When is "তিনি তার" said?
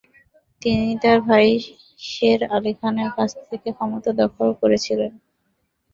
0.61-1.19